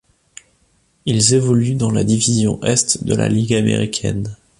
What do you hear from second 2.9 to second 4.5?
de la Ligue américaine.